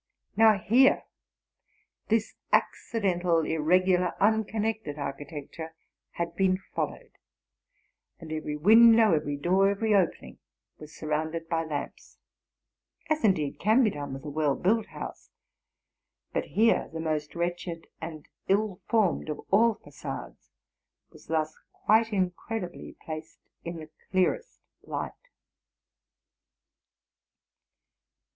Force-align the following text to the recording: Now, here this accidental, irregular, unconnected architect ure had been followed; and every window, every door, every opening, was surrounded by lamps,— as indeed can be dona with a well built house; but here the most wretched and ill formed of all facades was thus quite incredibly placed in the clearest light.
Now, 0.35 0.57
here 0.57 1.03
this 2.07 2.33
accidental, 2.51 3.41
irregular, 3.45 4.15
unconnected 4.19 4.97
architect 4.97 5.59
ure 5.59 5.75
had 6.13 6.35
been 6.35 6.57
followed; 6.73 7.11
and 8.19 8.31
every 8.31 8.57
window, 8.57 9.13
every 9.13 9.37
door, 9.37 9.69
every 9.69 9.93
opening, 9.93 10.39
was 10.79 10.91
surrounded 10.95 11.47
by 11.47 11.65
lamps,— 11.65 12.17
as 13.11 13.23
indeed 13.23 13.59
can 13.59 13.83
be 13.83 13.91
dona 13.91 14.13
with 14.13 14.25
a 14.25 14.29
well 14.31 14.55
built 14.55 14.87
house; 14.87 15.29
but 16.33 16.45
here 16.45 16.89
the 16.91 16.99
most 16.99 17.35
wretched 17.35 17.85
and 18.01 18.27
ill 18.47 18.81
formed 18.89 19.29
of 19.29 19.37
all 19.51 19.75
facades 19.75 20.49
was 21.11 21.27
thus 21.27 21.55
quite 21.85 22.11
incredibly 22.11 22.95
placed 23.05 23.37
in 23.63 23.75
the 23.77 23.89
clearest 24.09 24.61
light. 24.81 25.11